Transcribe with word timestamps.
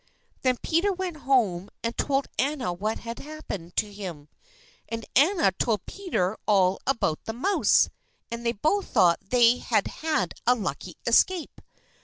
Then 0.41 0.57
Peter 0.63 0.91
went 0.91 1.17
home 1.29 1.69
and 1.83 1.95
told 1.95 2.25
Anna 2.39 2.73
what 2.73 2.97
had 2.97 3.19
happened 3.19 3.75
to 3.75 3.93
him; 3.93 4.29
and 4.89 5.05
Anna 5.15 5.51
told 5.51 5.85
Peter 5.85 6.37
all 6.47 6.79
about 6.87 7.23
the 7.25 7.33
mouse, 7.33 7.87
and 8.31 8.43
they 8.43 8.53
both 8.53 8.87
thought 8.87 9.19
that 9.19 9.29
they 9.29 9.57
had 9.59 9.85
had 10.01 10.33
a 10.47 10.55
lucky 10.55 10.97
escape. 11.05 11.61